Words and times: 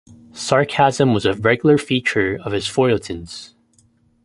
Sarcasm 0.33 1.13
was 1.13 1.27
a 1.27 1.35
regular 1.35 1.77
feature 1.77 2.35
of 2.43 2.53
his 2.53 2.65
feuilletons. 2.67 3.53